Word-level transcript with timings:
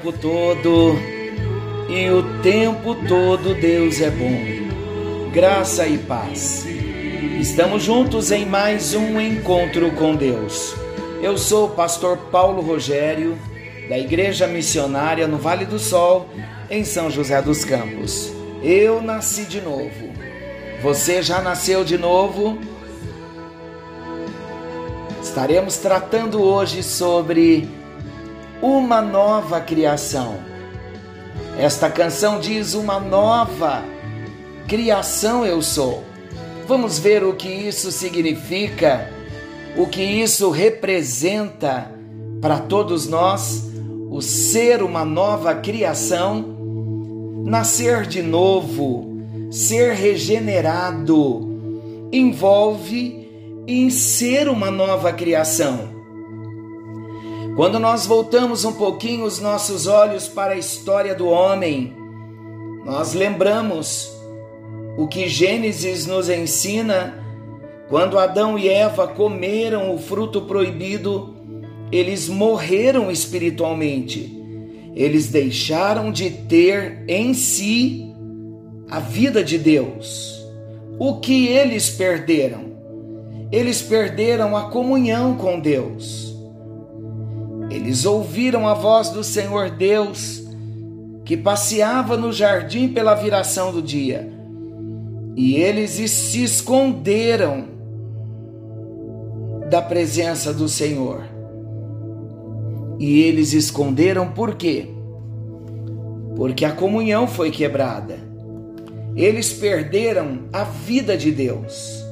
tempo 0.00 0.12
todo 0.12 0.96
e 1.86 2.08
o 2.08 2.40
tempo 2.40 2.94
todo 3.06 3.54
Deus 3.54 4.00
é 4.00 4.10
bom. 4.10 5.30
Graça 5.30 5.86
e 5.86 5.98
paz. 5.98 6.64
Estamos 7.38 7.82
juntos 7.82 8.30
em 8.30 8.46
mais 8.46 8.94
um 8.94 9.20
encontro 9.20 9.90
com 9.92 10.16
Deus. 10.16 10.74
Eu 11.22 11.36
sou 11.36 11.66
o 11.66 11.70
pastor 11.70 12.16
Paulo 12.16 12.62
Rogério, 12.62 13.36
da 13.90 13.98
Igreja 13.98 14.46
Missionária 14.46 15.28
no 15.28 15.36
Vale 15.36 15.66
do 15.66 15.78
Sol, 15.78 16.30
em 16.70 16.82
São 16.82 17.10
José 17.10 17.42
dos 17.42 17.62
Campos. 17.62 18.32
Eu 18.62 19.02
nasci 19.02 19.44
de 19.44 19.60
novo. 19.60 20.14
Você 20.82 21.22
já 21.22 21.42
nasceu 21.42 21.84
de 21.84 21.98
novo? 21.98 22.58
Estaremos 25.22 25.76
tratando 25.76 26.42
hoje 26.42 26.82
sobre 26.82 27.79
uma 28.62 29.00
nova 29.00 29.60
criação. 29.60 30.38
Esta 31.58 31.90
canção 31.90 32.38
diz: 32.40 32.74
Uma 32.74 33.00
nova 33.00 33.82
criação 34.66 35.44
eu 35.44 35.62
sou. 35.62 36.04
Vamos 36.66 36.98
ver 36.98 37.24
o 37.24 37.34
que 37.34 37.48
isso 37.48 37.90
significa, 37.90 39.10
o 39.76 39.86
que 39.86 40.02
isso 40.02 40.50
representa 40.50 41.90
para 42.40 42.58
todos 42.58 43.08
nós, 43.08 43.68
o 44.08 44.22
ser 44.22 44.82
uma 44.82 45.04
nova 45.04 45.54
criação, 45.54 46.44
nascer 47.44 48.06
de 48.06 48.22
novo, 48.22 49.20
ser 49.50 49.94
regenerado, 49.94 51.48
envolve 52.12 53.28
em 53.66 53.90
ser 53.90 54.48
uma 54.48 54.70
nova 54.70 55.12
criação. 55.12 55.89
Quando 57.60 57.78
nós 57.78 58.06
voltamos 58.06 58.64
um 58.64 58.72
pouquinho 58.72 59.26
os 59.26 59.38
nossos 59.38 59.86
olhos 59.86 60.26
para 60.26 60.54
a 60.54 60.56
história 60.56 61.14
do 61.14 61.28
homem, 61.28 61.92
nós 62.86 63.12
lembramos 63.12 64.10
o 64.96 65.06
que 65.06 65.28
Gênesis 65.28 66.06
nos 66.06 66.30
ensina 66.30 67.22
quando 67.90 68.18
Adão 68.18 68.58
e 68.58 68.66
Eva 68.66 69.06
comeram 69.06 69.94
o 69.94 69.98
fruto 69.98 70.40
proibido, 70.40 71.36
eles 71.92 72.30
morreram 72.30 73.10
espiritualmente. 73.10 74.42
Eles 74.96 75.28
deixaram 75.28 76.10
de 76.10 76.30
ter 76.30 77.04
em 77.06 77.34
si 77.34 78.10
a 78.88 79.00
vida 79.00 79.44
de 79.44 79.58
Deus. 79.58 80.42
O 80.98 81.20
que 81.20 81.48
eles 81.48 81.90
perderam? 81.90 82.70
Eles 83.52 83.82
perderam 83.82 84.56
a 84.56 84.70
comunhão 84.70 85.36
com 85.36 85.60
Deus. 85.60 86.29
Eles 87.70 88.04
ouviram 88.04 88.66
a 88.66 88.74
voz 88.74 89.10
do 89.10 89.22
Senhor 89.22 89.70
Deus, 89.70 90.42
que 91.24 91.36
passeava 91.36 92.16
no 92.16 92.32
jardim 92.32 92.88
pela 92.88 93.14
viração 93.14 93.70
do 93.70 93.80
dia, 93.80 94.28
e 95.36 95.54
eles 95.54 95.92
se 96.10 96.42
esconderam 96.42 97.68
da 99.70 99.80
presença 99.80 100.52
do 100.52 100.68
Senhor. 100.68 101.22
E 102.98 103.20
eles 103.20 103.52
esconderam 103.52 104.32
por 104.32 104.56
quê? 104.56 104.88
Porque 106.36 106.64
a 106.64 106.72
comunhão 106.72 107.28
foi 107.28 107.50
quebrada. 107.50 108.18
Eles 109.14 109.52
perderam 109.52 110.40
a 110.52 110.64
vida 110.64 111.16
de 111.16 111.30
Deus. 111.30 112.04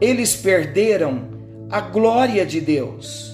Eles 0.00 0.36
perderam 0.36 1.22
a 1.70 1.80
glória 1.80 2.44
de 2.44 2.60
Deus. 2.60 3.27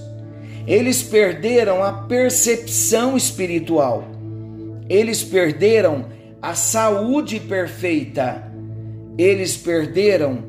Eles 0.66 1.02
perderam 1.02 1.82
a 1.82 1.92
percepção 1.92 3.16
espiritual. 3.16 4.04
Eles 4.88 5.22
perderam 5.22 6.06
a 6.40 6.54
saúde 6.54 7.38
perfeita. 7.38 8.50
Eles 9.18 9.56
perderam 9.56 10.42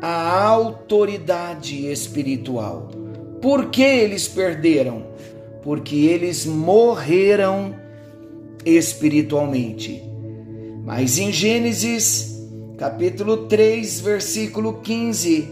a 0.00 0.44
autoridade 0.44 1.90
espiritual. 1.90 2.90
Por 3.42 3.66
que 3.66 3.82
eles 3.82 4.28
perderam? 4.28 5.04
Porque 5.62 5.96
eles 5.96 6.46
morreram 6.46 7.74
espiritualmente. 8.64 10.00
Mas 10.84 11.18
em 11.18 11.32
Gênesis, 11.32 12.40
capítulo 12.78 13.48
3, 13.48 14.00
versículo 14.00 14.74
15, 14.74 15.48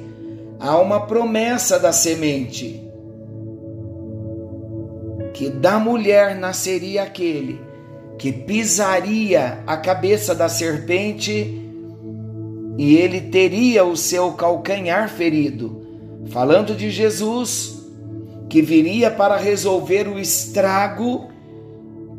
há 0.61 0.79
uma 0.79 1.01
promessa 1.01 1.81
da 1.81 1.93
semente 1.93 2.84
que 5.45 5.51
da 5.51 5.79
mulher 5.79 6.37
nasceria 6.37 7.03
aquele 7.03 7.61
que 8.19 8.33
pisaria 8.33 9.63
a 9.67 9.77
cabeça 9.77 10.35
da 10.35 10.49
serpente 10.49 11.61
e 12.79 12.97
ele 12.97 13.21
teria 13.21 13.85
o 13.85 13.95
seu 13.95 14.33
calcanhar 14.33 15.11
ferido. 15.11 15.85
Falando 16.31 16.75
de 16.75 16.91
Jesus, 16.91 17.79
que 18.49 18.63
viria 18.63 19.11
para 19.11 19.37
resolver 19.37 20.09
o 20.09 20.19
estrago 20.19 21.29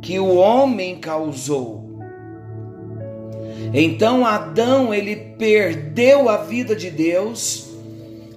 que 0.03 0.19
o 0.19 0.35
homem 0.35 0.97
causou. 0.97 1.83
Então 3.73 4.23
Adão 4.23 4.93
ele 4.93 5.15
perdeu 5.15 6.29
a 6.29 6.37
vida 6.37 6.75
de 6.75 6.91
Deus 6.91 7.69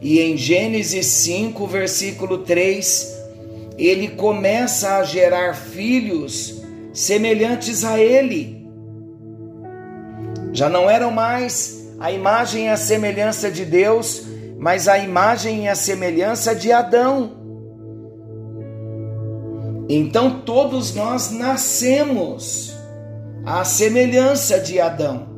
e 0.01 0.19
em 0.19 0.35
Gênesis 0.35 1.05
5, 1.07 1.67
versículo 1.67 2.39
3, 2.39 3.18
ele 3.79 4.09
começa 4.09 4.97
a 4.97 5.05
gerar 5.05 5.55
filhos 5.55 6.61
semelhantes 6.93 7.85
a 7.85 7.99
ele. 7.99 8.69
Já 10.53 10.69
não 10.69 10.91
eram 10.91 11.13
mais 11.13 11.89
a 12.01 12.11
imagem 12.11 12.67
e 12.67 12.69
a 12.69 12.77
semelhança 12.77 13.51
de 13.51 13.65
Deus, 13.65 14.27
mas 14.59 14.89
a 14.89 14.99
imagem 14.99 15.65
e 15.65 15.69
a 15.69 15.77
semelhança 15.77 16.55
de 16.55 16.73
Adão. 16.73 17.37
Então 19.89 20.41
todos 20.41 20.95
nós 20.95 21.31
nascemos 21.31 22.77
à 23.47 23.65
semelhança 23.65 24.59
de 24.59 24.81
Adão, 24.81 25.29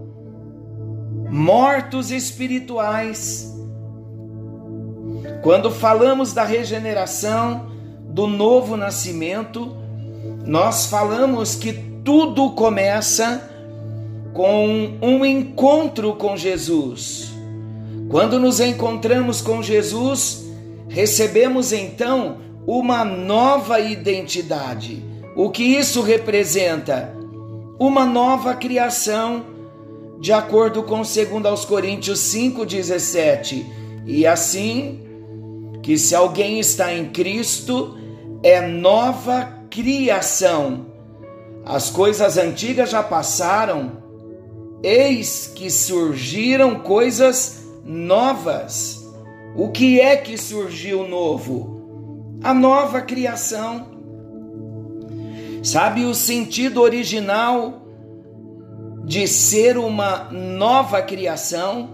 mortos 1.28 2.10
espirituais. 2.10 3.54
Quando 5.42 5.70
falamos 5.70 6.32
da 6.32 6.44
regeneração, 6.44 7.70
do 8.10 8.26
novo 8.26 8.76
nascimento, 8.76 9.76
nós 10.44 10.86
falamos 10.86 11.54
que 11.54 11.72
tudo 12.04 12.50
começa 12.50 13.48
com 14.34 14.98
um 15.00 15.24
encontro 15.24 16.14
com 16.14 16.36
Jesus. 16.36 17.32
Quando 18.08 18.38
nos 18.38 18.58
encontramos 18.60 19.40
com 19.40 19.62
Jesus, 19.62 20.44
recebemos 20.88 21.72
então 21.72 22.38
uma 22.66 23.04
nova 23.04 23.80
identidade. 23.80 25.04
O 25.36 25.50
que 25.50 25.62
isso 25.62 26.02
representa? 26.02 27.14
Uma 27.78 28.04
nova 28.04 28.54
criação, 28.54 29.44
de 30.20 30.32
acordo 30.32 30.82
com 30.82 31.02
2 31.02 31.64
Coríntios 31.64 32.20
5,17. 32.20 33.64
E 34.06 34.26
assim, 34.26 35.00
que 35.82 35.96
se 35.96 36.14
alguém 36.14 36.58
está 36.58 36.92
em 36.92 37.06
Cristo, 37.06 37.96
é 38.42 38.60
nova 38.60 39.60
criação. 39.70 40.86
As 41.64 41.90
coisas 41.90 42.38
antigas 42.38 42.90
já 42.90 43.02
passaram, 43.02 43.92
eis 44.82 45.46
que 45.54 45.70
surgiram 45.70 46.80
coisas 46.80 47.64
novas. 47.84 49.06
O 49.54 49.68
que 49.68 50.00
é 50.00 50.16
que 50.16 50.38
surgiu 50.38 51.06
novo? 51.06 52.38
A 52.42 52.54
nova 52.54 53.02
criação. 53.02 53.88
Sabe 55.62 56.04
o 56.04 56.14
sentido 56.14 56.80
original 56.80 57.82
de 59.04 59.28
ser 59.28 59.76
uma 59.76 60.30
nova 60.30 61.02
criação? 61.02 61.90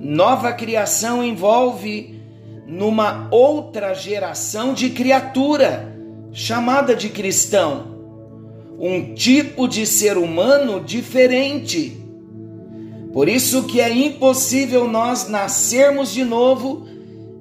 Nova 0.00 0.52
criação 0.52 1.22
envolve 1.22 2.19
numa 2.70 3.26
outra 3.32 3.92
geração 3.92 4.72
de 4.72 4.90
criatura, 4.90 5.92
chamada 6.30 6.94
de 6.94 7.08
cristão, 7.08 7.98
um 8.78 9.12
tipo 9.12 9.66
de 9.66 9.84
ser 9.84 10.16
humano 10.16 10.80
diferente. 10.80 12.00
Por 13.12 13.28
isso 13.28 13.64
que 13.64 13.80
é 13.80 13.92
impossível 13.92 14.86
nós 14.86 15.28
nascermos 15.28 16.12
de 16.12 16.24
novo 16.24 16.86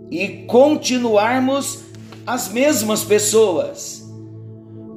e 0.09 0.45
continuarmos 0.47 1.81
as 2.25 2.51
mesmas 2.51 3.03
pessoas. 3.03 4.03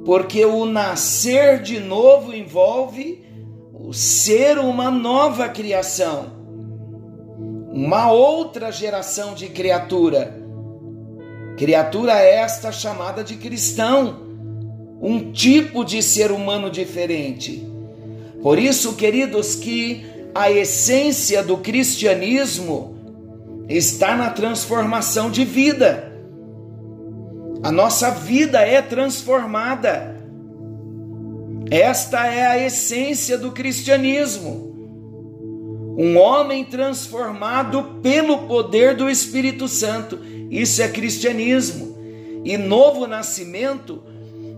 Porque 0.03 0.43
o 0.43 0.65
nascer 0.65 1.61
de 1.61 1.79
novo 1.79 2.33
envolve 2.33 3.23
o 3.71 3.93
ser 3.93 4.57
uma 4.57 4.89
nova 4.89 5.47
criação 5.47 6.42
uma 7.73 8.11
outra 8.11 8.71
geração 8.71 9.33
de 9.33 9.47
criatura. 9.47 10.39
Criatura 11.57 12.13
esta 12.13 12.71
chamada 12.71 13.23
de 13.23 13.35
cristão, 13.35 14.21
um 15.01 15.31
tipo 15.31 15.83
de 15.83 16.03
ser 16.03 16.31
humano 16.31 16.69
diferente. 16.69 17.67
Por 18.43 18.59
isso, 18.59 18.93
queridos, 18.93 19.55
que 19.55 20.05
a 20.35 20.51
essência 20.51 21.41
do 21.41 21.57
cristianismo 21.57 22.95
está 23.67 24.15
na 24.15 24.29
transformação 24.29 25.31
de 25.31 25.43
vida. 25.43 26.11
A 27.63 27.71
nossa 27.71 28.11
vida 28.11 28.59
é 28.59 28.83
transformada. 28.83 30.15
Esta 31.71 32.27
é 32.27 32.45
a 32.45 32.63
essência 32.63 33.35
do 33.35 33.51
cristianismo. 33.51 34.72
Um 35.95 36.17
homem 36.17 36.65
transformado 36.65 37.99
pelo 38.01 38.47
poder 38.47 38.95
do 38.95 39.09
Espírito 39.09 39.67
Santo. 39.67 40.19
Isso 40.49 40.81
é 40.81 40.87
cristianismo. 40.87 41.97
E 42.43 42.57
novo 42.57 43.07
nascimento 43.07 44.03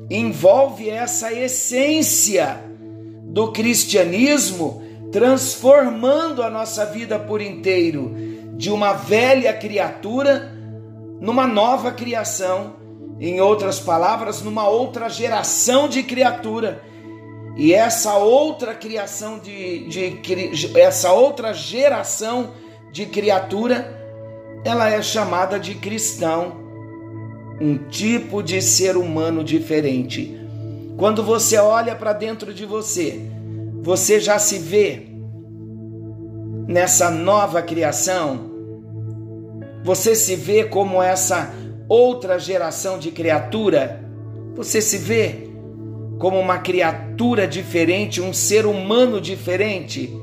envolve 0.10 0.90
essa 0.90 1.34
essência 1.34 2.60
do 3.24 3.52
cristianismo, 3.52 4.82
transformando 5.12 6.42
a 6.42 6.50
nossa 6.50 6.86
vida 6.86 7.20
por 7.20 7.42
inteiro, 7.42 8.16
de 8.56 8.72
uma 8.72 8.94
velha 8.94 9.54
criatura 9.54 10.54
numa 11.20 11.48
nova 11.48 11.92
criação, 11.92 12.76
em 13.20 13.40
outras 13.40 13.80
palavras, 13.80 14.42
numa 14.42 14.68
outra 14.68 15.10
geração 15.10 15.88
de 15.88 16.04
criatura. 16.04 16.84
E 17.56 17.74
essa 17.74 18.18
outra 18.18 18.76
criação 18.76 19.40
de, 19.40 19.88
de 19.88 20.80
essa 20.80 21.14
outra 21.14 21.54
geração 21.54 22.52
de 22.92 23.06
criatura, 23.06 23.94
ela 24.66 24.90
é 24.90 25.02
chamada 25.02 25.60
de 25.60 25.76
cristão 25.76 26.66
um 27.60 27.78
tipo 27.78 28.44
de 28.44 28.62
ser 28.62 28.98
humano 28.98 29.44
diferente. 29.44 30.38
Quando 30.98 31.24
você 31.24 31.58
olha 31.58 31.96
para 31.96 32.14
dentro 32.14 32.54
de 32.54 32.66
você, 32.66 33.22
você 33.82 34.20
já 34.20 34.38
se 34.40 34.58
vê 34.58 35.08
nessa 36.68 37.10
nova 37.10 37.62
criação? 37.62 38.52
Você 39.84 40.16
se 40.16 40.36
vê 40.36 40.66
como 40.66 41.02
essa 41.02 41.54
outra 41.88 42.40
geração 42.40 42.98
de 42.98 43.12
criatura? 43.12 44.02
Você 44.56 44.82
se 44.82 44.98
vê 44.98 45.45
como 46.20 46.40
uma 46.40 46.60
criatura 46.60 47.48
diferente, 47.48 48.22
um 48.22 48.34
ser 48.34 48.66
humano 48.66 49.20
diferente? 49.20 50.14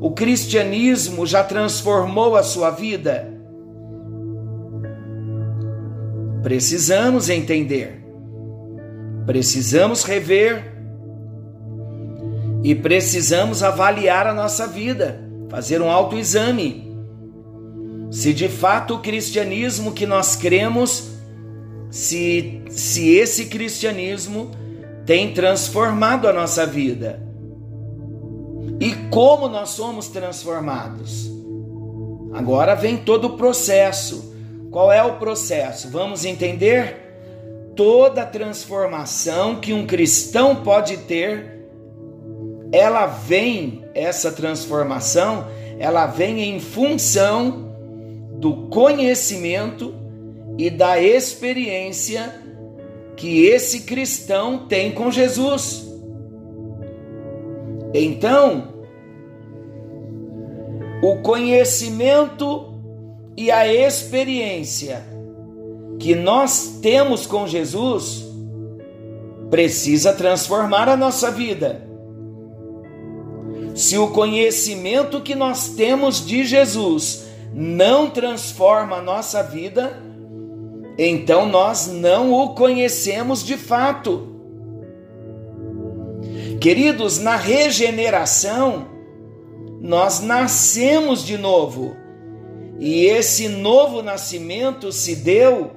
O 0.00 0.10
cristianismo 0.10 1.26
já 1.26 1.42
transformou 1.42 2.36
a 2.36 2.42
sua 2.42 2.70
vida? 2.70 3.32
Precisamos 6.42 7.28
entender, 7.28 8.04
precisamos 9.26 10.04
rever 10.04 10.76
e 12.62 12.74
precisamos 12.74 13.62
avaliar 13.62 14.26
a 14.26 14.34
nossa 14.34 14.66
vida, 14.66 15.20
fazer 15.48 15.80
um 15.80 15.90
autoexame. 15.90 16.86
Se 18.10 18.32
de 18.32 18.48
fato 18.48 18.94
o 18.94 18.98
cristianismo 19.00 19.92
que 19.92 20.06
nós 20.06 20.36
cremos, 20.36 21.10
se, 21.90 22.62
se 22.68 23.16
esse 23.16 23.46
cristianismo 23.46 24.50
tem 25.06 25.32
transformado 25.32 26.28
a 26.28 26.32
nossa 26.32 26.66
vida. 26.66 27.22
E 28.80 28.92
como 29.10 29.48
nós 29.48 29.70
somos 29.70 30.08
transformados? 30.08 31.30
Agora 32.34 32.74
vem 32.74 32.98
todo 32.98 33.28
o 33.28 33.36
processo 33.36 34.36
qual 34.76 34.92
é 34.92 35.02
o 35.02 35.16
processo? 35.16 35.88
Vamos 35.88 36.26
entender 36.26 37.72
toda 37.74 38.26
transformação 38.26 39.58
que 39.58 39.72
um 39.72 39.86
cristão 39.86 40.56
pode 40.56 40.98
ter. 40.98 41.66
Ela 42.70 43.06
vem, 43.06 43.84
essa 43.94 44.30
transformação, 44.30 45.46
ela 45.78 46.06
vem 46.06 46.42
em 46.42 46.60
função 46.60 47.74
do 48.32 48.68
conhecimento 48.68 49.94
e 50.58 50.68
da 50.68 51.00
experiência 51.00 52.34
que 53.16 53.46
esse 53.46 53.80
cristão 53.80 54.66
tem 54.66 54.92
com 54.92 55.10
Jesus. 55.10 55.86
Então, 57.94 58.74
o 61.02 61.16
conhecimento 61.22 62.74
e 63.36 63.50
a 63.50 63.66
experiência 63.66 65.04
que 65.98 66.14
nós 66.14 66.78
temos 66.82 67.26
com 67.26 67.46
Jesus 67.46 68.24
precisa 69.50 70.12
transformar 70.12 70.88
a 70.88 70.96
nossa 70.96 71.30
vida. 71.30 71.86
Se 73.74 73.96
o 73.96 74.08
conhecimento 74.08 75.20
que 75.20 75.34
nós 75.34 75.70
temos 75.70 76.24
de 76.24 76.44
Jesus 76.44 77.26
não 77.52 78.10
transforma 78.10 78.96
a 78.96 79.02
nossa 79.02 79.42
vida, 79.42 80.02
então 80.98 81.46
nós 81.46 81.86
não 81.88 82.32
o 82.32 82.54
conhecemos 82.54 83.44
de 83.44 83.56
fato. 83.56 84.34
Queridos, 86.60 87.18
na 87.18 87.36
regeneração, 87.36 88.86
nós 89.80 90.20
nascemos 90.20 91.24
de 91.24 91.36
novo 91.36 91.94
e 92.78 93.06
esse 93.06 93.48
novo 93.48 94.02
nascimento 94.02 94.92
se 94.92 95.16
deu 95.16 95.70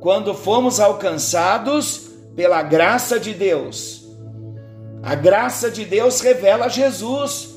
quando 0.00 0.34
fomos 0.34 0.78
alcançados 0.80 2.10
pela 2.36 2.62
graça 2.62 3.18
de 3.18 3.32
Deus. 3.32 4.04
A 5.02 5.14
graça 5.14 5.70
de 5.70 5.84
Deus 5.84 6.20
revela 6.20 6.68
Jesus. 6.68 7.54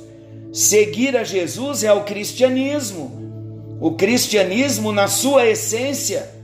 Seguir 0.51 1.15
a 1.15 1.23
Jesus 1.23 1.83
é 1.83 1.93
o 1.93 2.03
cristianismo. 2.03 3.77
O 3.79 3.91
cristianismo, 3.91 4.91
na 4.91 5.07
sua 5.07 5.45
essência, 5.47 6.36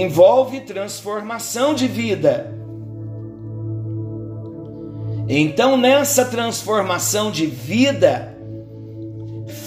envolve 0.00 0.60
transformação 0.62 1.74
de 1.74 1.86
vida. 1.86 2.56
Então, 5.28 5.76
nessa 5.76 6.24
transformação 6.24 7.30
de 7.30 7.46
vida, 7.46 8.36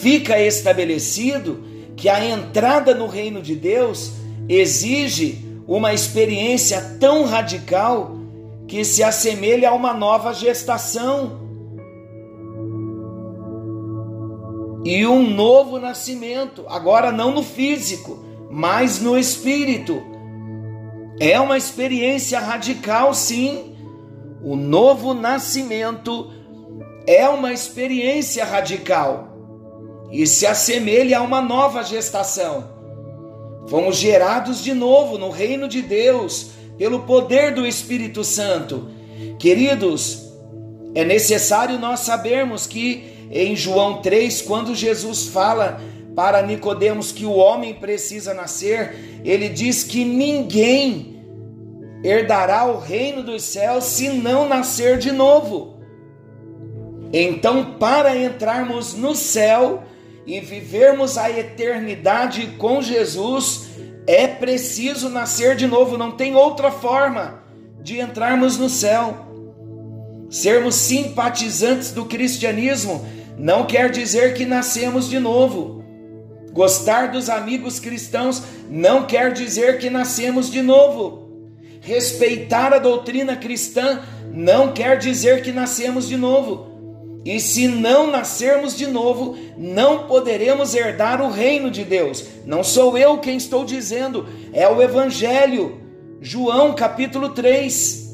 fica 0.01 0.39
estabelecido 0.39 1.63
que 1.95 2.09
a 2.09 2.25
entrada 2.25 2.93
no 2.93 3.07
reino 3.07 3.41
de 3.41 3.55
Deus 3.55 4.13
exige 4.49 5.45
uma 5.67 5.93
experiência 5.93 6.97
tão 6.99 7.25
radical 7.25 8.15
que 8.67 8.83
se 8.83 9.03
assemelha 9.03 9.69
a 9.69 9.73
uma 9.73 9.93
nova 9.93 10.33
gestação 10.33 11.45
e 14.83 15.05
um 15.07 15.27
novo 15.27 15.79
nascimento, 15.79 16.63
agora 16.67 17.11
não 17.11 17.33
no 17.33 17.41
físico, 17.41 18.23
mas 18.51 18.99
no 19.01 19.17
espírito. 19.17 20.14
É 21.19 21.39
uma 21.39 21.57
experiência 21.57 22.39
radical, 22.39 23.13
sim. 23.13 23.75
O 24.43 24.55
novo 24.55 25.13
nascimento 25.13 26.31
é 27.07 27.27
uma 27.29 27.53
experiência 27.53 28.43
radical 28.43 29.35
e 30.11 30.27
se 30.27 30.45
assemelha 30.45 31.19
a 31.19 31.21
uma 31.21 31.41
nova 31.41 31.83
gestação. 31.83 32.69
Fomos 33.67 33.97
gerados 33.97 34.63
de 34.63 34.73
novo 34.73 35.17
no 35.17 35.29
reino 35.29 35.67
de 35.67 35.81
Deus 35.81 36.51
pelo 36.77 37.01
poder 37.01 37.53
do 37.53 37.65
Espírito 37.65 38.23
Santo. 38.23 38.89
Queridos, 39.39 40.31
é 40.93 41.03
necessário 41.03 41.79
nós 41.79 42.01
sabermos 42.01 42.67
que 42.67 43.15
em 43.31 43.55
João 43.55 44.01
3, 44.01 44.43
quando 44.43 44.75
Jesus 44.75 45.27
fala 45.27 45.81
para 46.15 46.41
Nicodemos 46.41 47.11
que 47.11 47.25
o 47.25 47.35
homem 47.35 47.73
precisa 47.73 48.33
nascer, 48.33 49.21
ele 49.23 49.49
diz 49.49 49.83
que 49.83 50.05
ninguém 50.05 51.23
herdará 52.03 52.65
o 52.65 52.79
reino 52.79 53.21
dos 53.21 53.43
céus 53.43 53.83
se 53.83 54.09
não 54.09 54.47
nascer 54.47 54.97
de 54.97 55.11
novo. 55.11 55.79
Então, 57.11 57.77
para 57.77 58.15
entrarmos 58.15 58.93
no 58.93 59.15
céu, 59.15 59.83
e 60.25 60.39
vivermos 60.39 61.17
a 61.17 61.29
eternidade 61.29 62.47
com 62.57 62.81
Jesus, 62.81 63.67
é 64.07 64.27
preciso 64.27 65.09
nascer 65.09 65.55
de 65.55 65.67
novo, 65.67 65.97
não 65.97 66.11
tem 66.11 66.35
outra 66.35 66.71
forma 66.71 67.43
de 67.81 67.99
entrarmos 67.99 68.57
no 68.57 68.67
céu. 68.67 69.25
Sermos 70.29 70.75
simpatizantes 70.75 71.91
do 71.91 72.05
cristianismo 72.05 73.05
não 73.37 73.65
quer 73.65 73.91
dizer 73.91 74.33
que 74.33 74.45
nascemos 74.45 75.07
de 75.07 75.19
novo. 75.19 75.84
Gostar 76.55 77.11
dos 77.11 77.29
amigos 77.29 77.81
cristãos 77.81 78.41
não 78.69 79.05
quer 79.05 79.33
dizer 79.33 79.77
que 79.77 79.89
nascemos 79.89 80.49
de 80.49 80.61
novo. 80.61 81.51
Respeitar 81.81 82.73
a 82.73 82.79
doutrina 82.79 83.35
cristã 83.35 84.01
não 84.31 84.71
quer 84.71 84.97
dizer 84.97 85.43
que 85.43 85.51
nascemos 85.51 86.07
de 86.07 86.15
novo. 86.15 87.21
E 87.25 87.41
se 87.41 87.67
não 87.67 88.09
nascermos 88.09 88.73
de 88.73 88.87
novo, 88.87 89.35
não 89.57 90.07
poderemos 90.07 90.73
herdar 90.73 91.21
o 91.21 91.29
reino 91.29 91.69
de 91.69 91.83
Deus. 91.83 92.23
Não 92.45 92.63
sou 92.63 92.97
eu 92.97 93.17
quem 93.17 93.35
estou 93.35 93.65
dizendo, 93.65 94.25
é 94.53 94.65
o 94.65 94.81
Evangelho. 94.81 95.81
João 96.21 96.73
capítulo 96.73 97.31
3. 97.31 98.05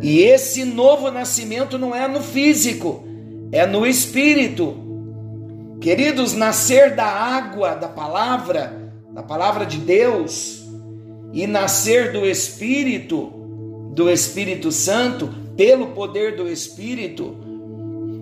E 0.00 0.20
esse 0.20 0.64
novo 0.64 1.10
nascimento 1.10 1.76
não 1.76 1.94
é 1.94 2.08
no 2.08 2.22
físico, 2.22 3.04
é 3.52 3.66
no 3.66 3.86
espírito. 3.86 4.91
Queridos, 5.82 6.32
nascer 6.32 6.94
da 6.94 7.06
água, 7.06 7.74
da 7.74 7.88
palavra, 7.88 8.92
da 9.10 9.20
palavra 9.20 9.66
de 9.66 9.78
Deus, 9.78 10.62
e 11.32 11.44
nascer 11.44 12.12
do 12.12 12.24
Espírito, 12.24 13.32
do 13.92 14.08
Espírito 14.08 14.70
Santo, 14.70 15.28
pelo 15.56 15.88
poder 15.88 16.36
do 16.36 16.48
Espírito, 16.48 17.36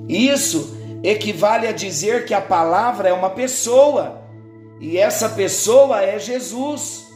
isso 0.09 0.75
equivale 1.03 1.67
a 1.67 1.73
dizer 1.73 2.25
que 2.25 2.33
a 2.33 2.41
palavra 2.41 3.11
é 3.11 3.13
uma 3.13 3.29
pessoa, 3.29 4.23
e 4.81 4.97
essa 4.97 5.29
pessoa 5.29 6.03
é 6.03 6.19
Jesus. 6.19 7.07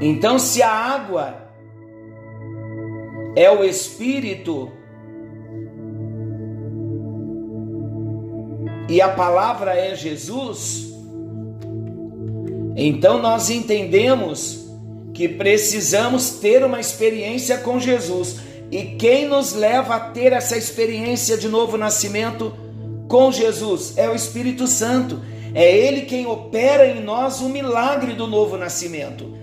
Então, 0.00 0.36
se 0.36 0.60
a 0.60 0.68
água 0.68 1.48
é 3.36 3.48
o 3.48 3.62
Espírito, 3.62 4.81
e 8.88 9.00
a 9.00 9.08
palavra 9.08 9.74
é 9.74 9.94
Jesus, 9.94 10.92
então 12.76 13.20
nós 13.20 13.50
entendemos 13.50 14.66
que 15.12 15.28
precisamos 15.28 16.30
ter 16.30 16.64
uma 16.64 16.80
experiência 16.80 17.58
com 17.58 17.78
Jesus. 17.78 18.36
E 18.70 18.96
quem 18.96 19.28
nos 19.28 19.52
leva 19.52 19.96
a 19.96 20.00
ter 20.00 20.32
essa 20.32 20.56
experiência 20.56 21.36
de 21.36 21.48
novo 21.48 21.76
nascimento 21.76 22.54
com 23.08 23.30
Jesus 23.30 23.98
é 23.98 24.08
o 24.08 24.14
Espírito 24.14 24.66
Santo. 24.66 25.20
É 25.54 25.70
Ele 25.70 26.02
quem 26.02 26.26
opera 26.26 26.86
em 26.86 27.02
nós 27.02 27.40
o 27.40 27.48
milagre 27.48 28.14
do 28.14 28.26
novo 28.26 28.56
nascimento. 28.56 29.36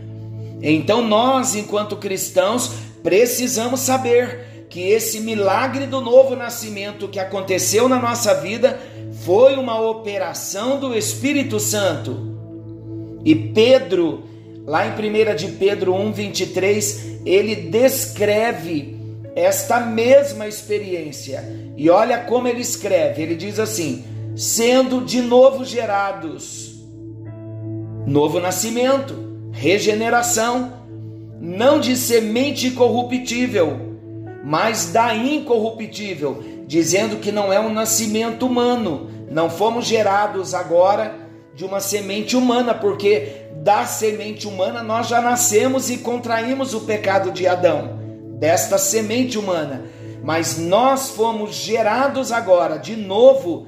Então 0.61 1.03
nós, 1.03 1.55
enquanto 1.55 1.95
cristãos, 1.95 2.71
precisamos 3.03 3.81
saber 3.81 4.65
que 4.69 4.89
esse 4.89 5.19
milagre 5.19 5.85
do 5.85 6.01
novo 6.01 6.35
nascimento 6.35 7.07
que 7.07 7.19
aconteceu 7.19 7.87
na 7.87 7.99
nossa 7.99 8.33
vida 8.35 8.79
foi 9.29 9.57
uma 9.57 9.79
operação 9.79 10.79
do 10.79 10.97
Espírito 10.97 11.59
Santo. 11.59 12.35
E 13.23 13.35
Pedro, 13.35 14.23
lá 14.65 14.87
em 14.87 14.89
1 14.89 15.35
de 15.35 15.49
Pedro 15.49 15.93
1:23, 15.93 17.21
ele 17.23 17.55
descreve 17.55 18.97
esta 19.35 19.81
mesma 19.81 20.47
experiência. 20.47 21.47
E 21.77 21.91
olha 21.91 22.17
como 22.21 22.47
ele 22.47 22.61
escreve, 22.61 23.21
ele 23.21 23.35
diz 23.35 23.59
assim: 23.59 24.03
sendo 24.35 25.05
de 25.05 25.21
novo 25.21 25.63
gerados, 25.63 26.83
novo 28.07 28.39
nascimento, 28.39 29.13
regeneração, 29.51 30.73
não 31.39 31.79
de 31.79 31.95
semente 31.95 32.71
corruptível, 32.71 33.95
mas 34.43 34.91
da 34.91 35.13
incorruptível, 35.13 36.43
dizendo 36.65 37.17
que 37.17 37.31
não 37.31 37.53
é 37.53 37.59
um 37.59 37.71
nascimento 37.71 38.47
humano, 38.47 39.18
não 39.29 39.49
fomos 39.49 39.85
gerados 39.85 40.53
agora 40.53 41.15
de 41.53 41.65
uma 41.65 41.79
semente 41.79 42.35
humana, 42.35 42.73
porque 42.73 43.47
da 43.57 43.85
semente 43.85 44.47
humana 44.47 44.81
nós 44.81 45.07
já 45.07 45.21
nascemos 45.21 45.89
e 45.89 45.97
contraímos 45.97 46.73
o 46.73 46.81
pecado 46.81 47.31
de 47.31 47.45
Adão, 47.47 47.99
desta 48.39 48.77
semente 48.77 49.37
humana. 49.37 49.85
Mas 50.23 50.57
nós 50.57 51.09
fomos 51.09 51.55
gerados 51.55 52.31
agora 52.31 52.77
de 52.77 52.95
novo 52.95 53.67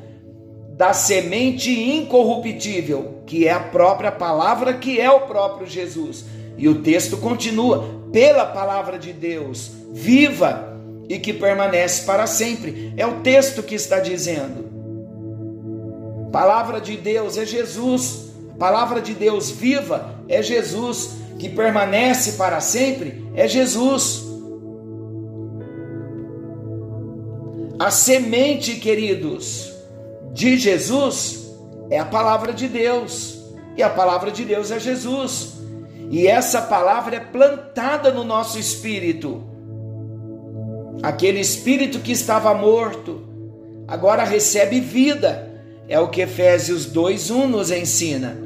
da 0.69 0.93
semente 0.93 1.69
incorruptível, 1.69 3.21
que 3.25 3.47
é 3.47 3.51
a 3.51 3.59
própria 3.59 4.11
palavra, 4.11 4.73
que 4.73 4.99
é 4.99 5.11
o 5.11 5.21
próprio 5.21 5.67
Jesus. 5.67 6.25
E 6.57 6.67
o 6.67 6.81
texto 6.81 7.17
continua: 7.17 8.01
pela 8.11 8.45
palavra 8.45 8.97
de 8.97 9.13
Deus, 9.13 9.71
viva 9.91 10.77
e 11.07 11.19
que 11.19 11.33
permanece 11.33 12.05
para 12.05 12.25
sempre. 12.25 12.93
É 12.97 13.05
o 13.05 13.19
texto 13.19 13.61
que 13.61 13.75
está 13.75 13.99
dizendo. 13.99 14.70
Palavra 16.31 16.79
de 16.79 16.95
Deus 16.95 17.37
é 17.37 17.45
Jesus. 17.45 18.31
Palavra 18.57 19.01
de 19.01 19.13
Deus 19.13 19.49
viva 19.49 20.15
é 20.27 20.41
Jesus. 20.41 21.15
Que 21.37 21.49
permanece 21.49 22.33
para 22.33 22.61
sempre 22.61 23.25
é 23.35 23.47
Jesus. 23.47 24.23
A 27.79 27.89
semente, 27.89 28.75
queridos, 28.75 29.73
de 30.31 30.55
Jesus 30.57 31.51
é 31.89 31.97
a 31.97 32.05
palavra 32.05 32.53
de 32.53 32.67
Deus. 32.67 33.41
E 33.75 33.83
a 33.83 33.89
palavra 33.89 34.31
de 34.31 34.45
Deus 34.45 34.71
é 34.71 34.79
Jesus. 34.79 35.53
E 36.09 36.27
essa 36.27 36.61
palavra 36.61 37.15
é 37.15 37.19
plantada 37.19 38.11
no 38.11 38.23
nosso 38.23 38.59
espírito. 38.59 39.43
Aquele 41.01 41.39
espírito 41.39 41.99
que 41.99 42.11
estava 42.11 42.53
morto 42.53 43.23
agora 43.87 44.23
recebe 44.23 44.79
vida 44.79 45.50
é 45.91 45.99
o 45.99 46.07
que 46.07 46.21
Efésios 46.21 46.85
2:1 46.85 47.47
nos 47.47 47.69
ensina. 47.69 48.37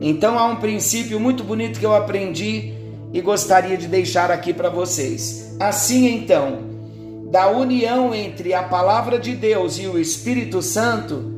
Então 0.00 0.36
há 0.36 0.46
um 0.46 0.56
princípio 0.56 1.20
muito 1.20 1.44
bonito 1.44 1.78
que 1.78 1.86
eu 1.86 1.94
aprendi 1.94 2.74
e 3.12 3.20
gostaria 3.20 3.76
de 3.76 3.86
deixar 3.86 4.32
aqui 4.32 4.52
para 4.52 4.68
vocês. 4.68 5.56
Assim 5.60 6.08
então, 6.08 6.58
da 7.30 7.48
união 7.48 8.12
entre 8.12 8.52
a 8.52 8.64
palavra 8.64 9.16
de 9.16 9.36
Deus 9.36 9.78
e 9.78 9.86
o 9.86 9.96
Espírito 9.96 10.60
Santo 10.60 11.32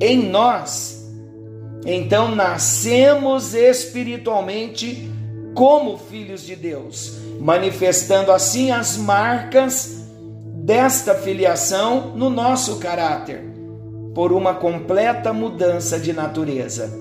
em 0.00 0.30
nós, 0.30 1.04
então 1.84 2.32
nascemos 2.36 3.54
espiritualmente 3.54 5.10
como 5.56 5.98
filhos 5.98 6.46
de 6.46 6.54
Deus, 6.54 7.14
manifestando 7.40 8.30
assim 8.30 8.70
as 8.70 8.96
marcas 8.96 10.06
desta 10.54 11.16
filiação 11.16 12.12
no 12.14 12.30
nosso 12.30 12.76
caráter 12.76 13.47
por 14.18 14.32
uma 14.32 14.52
completa 14.52 15.32
mudança 15.32 15.96
de 15.96 16.12
natureza. 16.12 16.92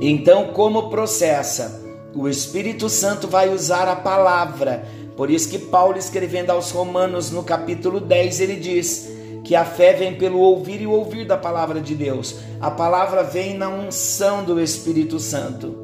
Então, 0.00 0.52
como 0.52 0.88
processa? 0.88 1.82
O 2.14 2.28
Espírito 2.28 2.88
Santo 2.88 3.26
vai 3.26 3.52
usar 3.52 3.88
a 3.88 3.96
palavra. 3.96 4.86
Por 5.16 5.28
isso 5.28 5.48
que 5.50 5.58
Paulo 5.58 5.98
escrevendo 5.98 6.50
aos 6.50 6.70
Romanos 6.70 7.32
no 7.32 7.42
capítulo 7.42 7.98
10, 7.98 8.38
ele 8.38 8.54
diz 8.54 9.10
que 9.42 9.56
a 9.56 9.64
fé 9.64 9.94
vem 9.94 10.14
pelo 10.14 10.38
ouvir 10.38 10.80
e 10.80 10.86
ouvir 10.86 11.26
da 11.26 11.36
palavra 11.36 11.80
de 11.80 11.96
Deus. 11.96 12.36
A 12.60 12.70
palavra 12.70 13.24
vem 13.24 13.58
na 13.58 13.68
unção 13.68 14.44
do 14.44 14.60
Espírito 14.60 15.18
Santo. 15.18 15.74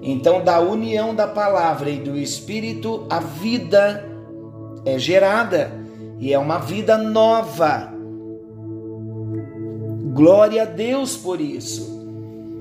Então, 0.00 0.42
da 0.42 0.58
união 0.58 1.14
da 1.14 1.28
palavra 1.28 1.90
e 1.90 1.98
do 1.98 2.16
Espírito, 2.16 3.06
a 3.10 3.20
vida 3.20 4.08
é 4.86 4.98
gerada 4.98 5.70
e 6.18 6.32
é 6.32 6.38
uma 6.38 6.56
vida 6.56 6.96
nova 6.96 7.91
Glória 10.12 10.62
a 10.62 10.66
Deus 10.66 11.16
por 11.16 11.40
isso. 11.40 12.06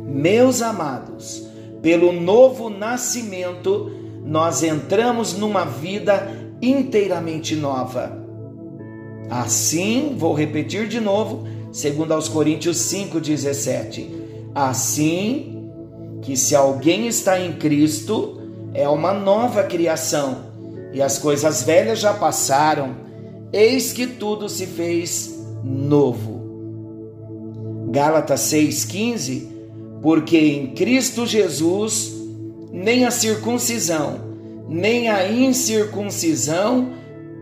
Meus 0.05 0.61
amados, 0.61 1.45
pelo 1.81 2.13
novo 2.13 2.69
nascimento, 2.69 3.91
nós 4.23 4.63
entramos 4.63 5.37
numa 5.37 5.65
vida 5.65 6.29
inteiramente 6.61 7.55
nova. 7.55 8.21
Assim, 9.29 10.15
vou 10.17 10.33
repetir 10.33 10.87
de 10.87 11.01
novo, 11.01 11.45
segundo 11.73 12.13
aos 12.13 12.29
Coríntios 12.29 12.77
5:17. 12.77 14.09
Assim 14.55 15.69
que 16.21 16.37
se 16.37 16.55
alguém 16.55 17.07
está 17.07 17.37
em 17.37 17.53
Cristo, 17.53 18.39
é 18.73 18.87
uma 18.87 19.11
nova 19.11 19.63
criação, 19.63 20.37
e 20.93 21.01
as 21.01 21.17
coisas 21.17 21.63
velhas 21.63 21.99
já 21.99 22.13
passaram, 22.13 22.95
eis 23.51 23.91
que 23.91 24.07
tudo 24.07 24.47
se 24.47 24.65
fez 24.65 25.37
novo. 25.63 26.40
Gálatas 27.91 28.41
6,15, 28.51 29.47
porque 30.01 30.37
em 30.37 30.67
Cristo 30.67 31.25
Jesus 31.25 32.13
nem 32.71 33.03
a 33.05 33.11
circuncisão, 33.11 34.19
nem 34.69 35.09
a 35.09 35.29
incircuncisão 35.29 36.93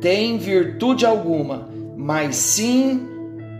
tem 0.01 0.39
virtude 0.39 1.05
alguma, 1.05 1.69
mas 1.95 2.35
sim 2.35 3.07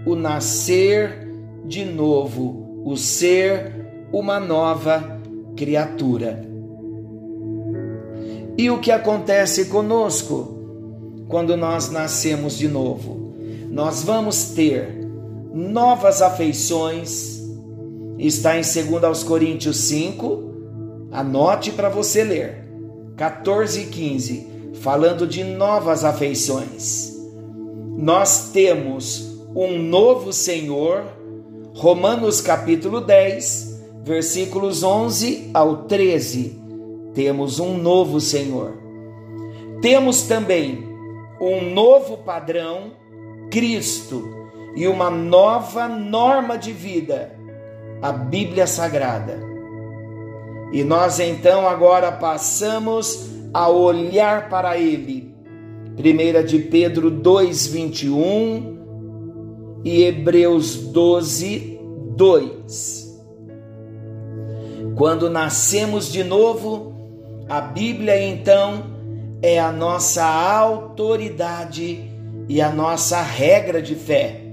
o 0.06 0.16
nascer 0.16 1.28
de 1.66 1.86
novo, 1.86 2.82
o 2.84 2.98
ser 2.98 3.72
uma 4.12 4.40
nova 4.40 5.22
criatura. 5.56 6.44
E 8.58 8.72
o 8.72 8.80
que 8.80 8.92
acontece 8.92 9.66
conosco 9.66 10.58
quando 11.28 11.56
nós 11.56 11.92
nascemos 11.92 12.58
de 12.58 12.68
novo? 12.68 13.36
Nós 13.70 14.04
vamos 14.04 14.46
ter 14.46 14.99
novas 15.54 16.22
afeições. 16.22 17.40
Está 18.18 18.58
em 18.58 18.62
2 18.62 19.04
aos 19.04 19.24
Coríntios 19.24 19.78
5. 19.78 21.10
Anote 21.12 21.72
para 21.72 21.90
você 21.90 22.24
ler. 22.24 22.70
14 23.16 23.82
e 23.82 23.86
15, 23.88 24.48
falando 24.76 25.28
de 25.28 25.44
novas 25.44 26.06
afeições. 26.06 27.14
Nós 27.98 28.52
temos 28.54 29.30
um 29.54 29.78
novo 29.78 30.32
Senhor, 30.32 31.04
Romanos 31.76 32.40
capítulo 32.40 33.02
10, 33.02 33.82
versículos 34.04 34.84
11 34.84 35.50
ao 35.54 35.84
13, 35.84 36.58
temos 37.14 37.60
um 37.60 37.78
novo 37.78 38.22
Senhor. 38.22 38.78
Temos 39.82 40.22
também 40.24 40.88
um 41.42 41.74
novo 41.74 42.18
padrão, 42.18 42.92
Cristo, 43.52 44.24
e 44.76 44.88
uma 44.88 45.10
nova 45.10 45.88
norma 45.88 46.58
de 46.58 46.72
vida, 46.72 47.32
a 48.02 48.12
Bíblia 48.12 48.68
Sagrada. 48.68 49.40
E 50.72 50.84
nós 50.84 51.20
então 51.20 51.68
agora 51.68 52.12
passamos 52.12 53.30
a 53.54 53.68
olhar 53.70 54.50
para 54.50 54.78
Ele. 54.78 55.34
1 55.98 56.46
de 56.46 56.60
Pedro 56.60 57.12
2,21 57.12 58.78
e 59.84 60.04
Hebreus 60.04 60.76
12, 60.76 61.80
2. 62.16 63.20
Quando 64.96 65.30
nascemos 65.30 66.12
de 66.12 66.24
novo, 66.24 66.94
a 67.50 67.60
Bíblia 67.60 68.22
então 68.22 68.84
é 69.42 69.60
a 69.60 69.72
nossa 69.72 70.26
autoridade 70.26 72.10
e 72.48 72.62
a 72.62 72.70
nossa 72.70 73.22
regra 73.22 73.82
de 73.82 73.96
fé. 73.96 74.49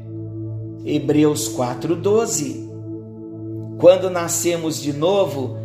Hebreus 0.87 1.49
4:12. 1.49 2.65
Quando 3.79 4.09
nascemos 4.09 4.81
de 4.81 4.93
novo, 4.93 5.57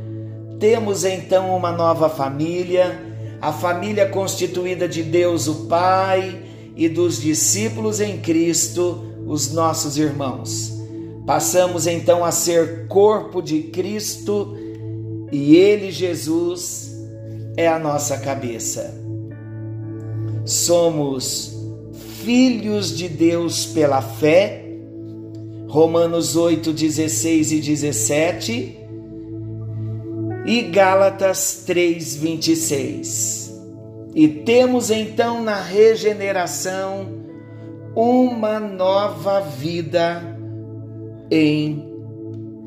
temos 0.59 1.05
então 1.05 1.55
uma 1.55 1.71
nova 1.71 2.09
família, 2.09 2.99
a 3.39 3.53
família 3.53 4.09
constituída 4.09 4.87
de 4.87 5.03
Deus 5.03 5.47
o 5.47 5.67
Pai 5.67 6.41
e 6.75 6.89
dos 6.89 7.21
discípulos 7.21 8.01
em 8.01 8.17
Cristo, 8.17 9.01
os 9.27 9.53
nossos 9.53 9.97
irmãos. 9.97 10.73
Passamos 11.25 11.85
então 11.85 12.25
a 12.25 12.31
ser 12.31 12.87
corpo 12.87 13.41
de 13.41 13.63
Cristo 13.63 14.57
e 15.31 15.55
Ele, 15.55 15.91
Jesus, 15.91 16.91
é 17.55 17.67
a 17.67 17.77
nossa 17.77 18.17
cabeça. 18.17 18.99
Somos 20.43 21.55
filhos 22.23 22.95
de 22.95 23.07
Deus 23.07 23.65
pela 23.65 24.01
fé, 24.01 24.70
Romanos 25.71 26.35
8, 26.35 26.73
16 26.73 27.53
e 27.53 27.61
17, 27.61 28.77
e 30.45 30.61
Gálatas 30.63 31.63
3, 31.65 32.17
26. 32.17 33.57
E 34.13 34.27
temos 34.27 34.91
então 34.91 35.41
na 35.41 35.61
regeneração 35.61 37.07
uma 37.95 38.59
nova 38.59 39.39
vida 39.39 40.37
em 41.31 41.89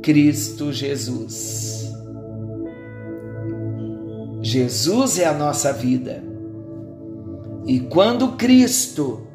Cristo 0.02 0.72
Jesus. 0.72 1.92
Jesus 4.40 5.18
é 5.18 5.26
a 5.26 5.34
nossa 5.34 5.74
vida. 5.74 6.24
E 7.66 7.80
quando 7.80 8.32
Cristo, 8.38 9.26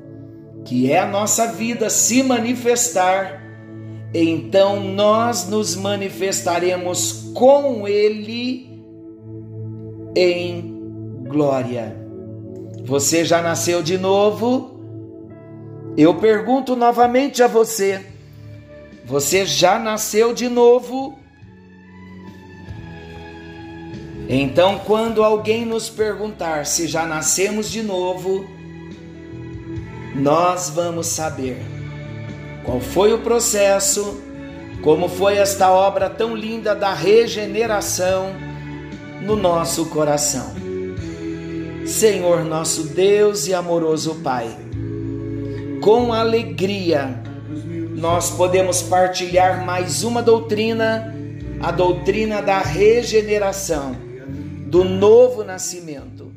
que 0.66 0.92
é 0.92 0.98
a 0.98 1.08
nossa 1.08 1.52
vida, 1.52 1.88
se 1.92 2.24
manifestar, 2.24 3.48
então 4.14 4.80
nós 4.80 5.48
nos 5.48 5.76
manifestaremos 5.76 7.32
com 7.34 7.88
Ele 7.88 8.70
em 10.16 11.24
glória. 11.28 11.96
Você 12.84 13.24
já 13.24 13.42
nasceu 13.42 13.84
de 13.84 13.98
novo? 13.98 14.80
Eu 15.96 16.16
pergunto 16.16 16.76
novamente 16.76 17.44
a 17.44 17.48
você: 17.48 18.04
você 19.06 19.46
já 19.46 19.78
nasceu 19.78 20.34
de 20.34 20.50
novo? 20.50 21.18
Então, 24.28 24.80
quando 24.86 25.24
alguém 25.24 25.66
nos 25.66 25.90
perguntar 25.90 26.66
se 26.68 26.88
já 26.88 27.06
nascemos 27.06 27.72
de 27.72 27.82
novo, 27.82 28.46
nós 30.16 30.70
vamos 30.70 31.08
saber 31.08 31.79
qual 32.70 32.80
foi 32.80 33.12
o 33.12 33.18
processo, 33.18 34.22
como 34.84 35.10
foi 35.10 35.38
esta 35.38 35.72
obra 35.72 36.08
tão 36.08 36.36
linda 36.36 36.76
da 36.76 36.94
regeneração 36.94 38.32
no 39.24 39.36
nosso 39.36 39.88
coração. 39.88 40.54
Senhor 41.84 42.46
nosso 42.46 42.84
Deus 42.90 43.48
e 43.48 43.56
amoroso 43.56 44.20
Pai, 44.24 44.56
com 45.82 46.14
alegria 46.14 47.24
nós 47.96 48.30
podemos 48.30 48.84
partilhar 48.84 49.66
mais 49.66 50.04
uma 50.04 50.22
doutrina, 50.22 51.12
a 51.60 51.72
doutrina 51.72 52.40
da 52.40 52.60
regeneração, 52.60 53.96
do 54.68 54.84
novo 54.84 55.44
nascimento. 55.44 56.32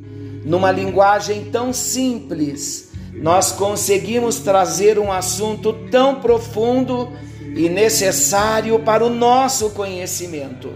Numa 0.46 0.72
linguagem 0.72 1.50
tão 1.52 1.74
simples, 1.74 2.90
nós 3.12 3.52
conseguimos 3.52 4.38
trazer 4.38 4.98
um 4.98 5.12
assunto 5.12 5.72
tão 5.90 6.16
profundo 6.16 7.12
e 7.54 7.68
necessário 7.68 8.78
para 8.78 9.04
o 9.04 9.10
nosso 9.10 9.70
conhecimento. 9.70 10.72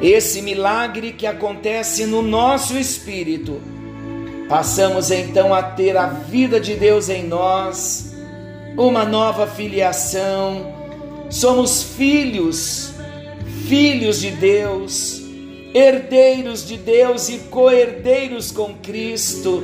Esse 0.00 0.40
milagre 0.40 1.12
que 1.12 1.26
acontece 1.26 2.06
no 2.06 2.22
nosso 2.22 2.78
espírito. 2.78 3.60
Passamos 4.48 5.10
então 5.10 5.52
a 5.52 5.62
ter 5.62 5.96
a 5.96 6.06
vida 6.06 6.58
de 6.58 6.74
Deus 6.74 7.08
em 7.08 7.26
nós 7.26 8.14
uma 8.76 9.04
nova 9.04 9.46
filiação. 9.46 10.74
Somos 11.28 11.82
filhos, 11.82 12.92
filhos 13.68 14.20
de 14.20 14.30
Deus, 14.30 15.22
herdeiros 15.74 16.66
de 16.66 16.76
Deus 16.76 17.28
e 17.28 17.38
co-herdeiros 17.50 18.50
com 18.50 18.74
Cristo. 18.74 19.62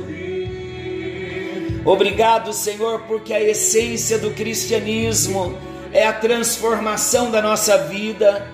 Obrigado, 1.87 2.51
Senhor, 2.51 3.03
porque 3.07 3.33
a 3.33 3.41
essência 3.41 4.19
do 4.19 4.31
cristianismo 4.31 5.57
é 5.93 6.05
a 6.05 6.11
transformação 6.11 7.31
da 7.31 7.41
nossa 7.41 7.77
vida 7.77 8.45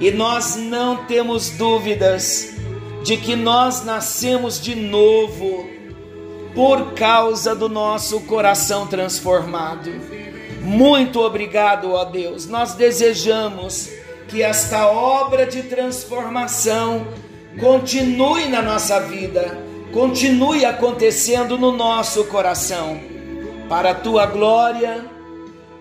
e 0.00 0.10
nós 0.10 0.56
não 0.56 1.04
temos 1.04 1.50
dúvidas 1.50 2.52
de 3.04 3.16
que 3.16 3.36
nós 3.36 3.84
nascemos 3.84 4.60
de 4.60 4.74
novo 4.74 5.70
por 6.52 6.94
causa 6.94 7.54
do 7.54 7.68
nosso 7.68 8.22
coração 8.22 8.88
transformado. 8.88 9.92
Muito 10.60 11.20
obrigado, 11.20 11.92
ó 11.92 12.04
Deus. 12.04 12.48
Nós 12.48 12.74
desejamos 12.74 13.88
que 14.26 14.42
esta 14.42 14.88
obra 14.88 15.46
de 15.46 15.62
transformação 15.62 17.06
continue 17.60 18.48
na 18.48 18.60
nossa 18.60 18.98
vida, 18.98 19.56
continue 19.94 20.64
acontecendo 20.64 21.56
no 21.56 21.70
nosso 21.70 22.24
coração, 22.24 23.00
para 23.68 23.92
a 23.92 23.94
tua 23.94 24.26
glória 24.26 25.06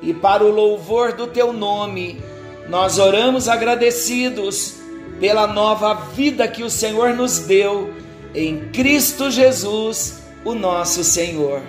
e 0.03 0.13
para 0.13 0.43
o 0.43 0.51
louvor 0.51 1.13
do 1.13 1.25
teu 1.25 1.51
nome. 1.51 2.21
Nós 2.69 2.99
oramos 2.99 3.49
agradecidos 3.49 4.75
pela 5.19 5.47
nova 5.47 5.95
vida 5.95 6.47
que 6.47 6.61
o 6.61 6.69
Senhor 6.69 7.15
nos 7.15 7.39
deu 7.39 7.91
em 8.35 8.69
Cristo 8.69 9.31
Jesus 9.31 10.21
o 10.45 10.53
nosso 10.53 11.03
Senhor. 11.03 11.63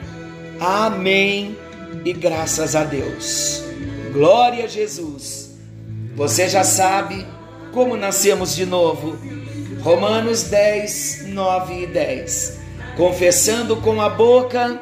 Amém 0.60 1.56
e 2.04 2.12
graças 2.12 2.76
a 2.76 2.84
Deus. 2.84 3.64
Glória 4.12 4.64
a 4.64 4.68
Jesus. 4.68 5.56
Você 6.14 6.46
já 6.46 6.62
sabe 6.62 7.26
como 7.72 7.96
nascemos 7.96 8.54
de 8.54 8.66
novo. 8.66 9.16
Romanos 9.84 10.44
10, 10.44 11.26
9 11.26 11.82
e 11.82 11.86
10. 11.86 12.58
Confessando 12.96 13.76
com 13.76 14.00
a 14.00 14.08
boca 14.08 14.80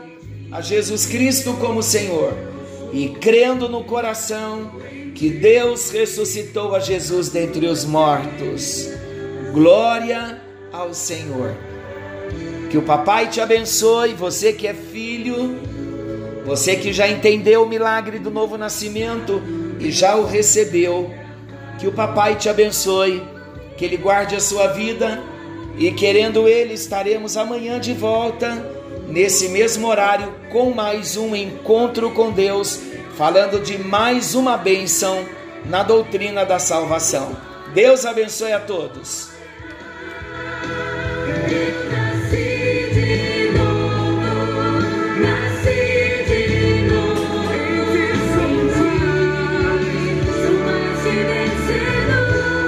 a 0.52 0.60
Jesus 0.60 1.06
Cristo 1.06 1.54
como 1.54 1.82
Senhor 1.82 2.32
e 2.92 3.08
crendo 3.08 3.68
no 3.68 3.82
coração 3.82 4.70
que 5.12 5.28
Deus 5.28 5.90
ressuscitou 5.90 6.76
a 6.76 6.78
Jesus 6.78 7.30
dentre 7.30 7.66
os 7.66 7.84
mortos. 7.84 8.90
Glória 9.52 10.40
ao 10.72 10.94
Senhor. 10.94 11.52
Que 12.70 12.78
o 12.78 12.82
papai 12.82 13.28
te 13.28 13.40
abençoe, 13.40 14.14
você 14.14 14.52
que 14.52 14.68
é 14.68 14.72
filho, 14.72 15.58
você 16.46 16.76
que 16.76 16.92
já 16.92 17.08
entendeu 17.08 17.64
o 17.64 17.68
milagre 17.68 18.20
do 18.20 18.30
novo 18.30 18.56
nascimento 18.56 19.42
e 19.80 19.90
já 19.90 20.14
o 20.14 20.24
recebeu. 20.24 21.12
Que 21.80 21.88
o 21.88 21.92
papai 21.92 22.36
te 22.36 22.48
abençoe, 22.48 23.20
que 23.82 23.86
Ele 23.86 23.96
guarde 23.96 24.36
a 24.36 24.40
sua 24.40 24.68
vida 24.68 25.20
e, 25.76 25.90
querendo 25.90 26.46
Ele, 26.46 26.72
estaremos 26.72 27.36
amanhã 27.36 27.80
de 27.80 27.92
volta, 27.92 28.64
nesse 29.08 29.48
mesmo 29.48 29.88
horário, 29.88 30.32
com 30.52 30.70
mais 30.70 31.16
um 31.16 31.34
encontro 31.34 32.12
com 32.12 32.30
Deus, 32.30 32.78
falando 33.16 33.58
de 33.58 33.76
mais 33.76 34.36
uma 34.36 34.56
bênção 34.56 35.26
na 35.64 35.82
doutrina 35.82 36.46
da 36.46 36.60
salvação. 36.60 37.36
Deus 37.74 38.06
abençoe 38.06 38.52
a 38.52 38.60
todos. 38.60 39.32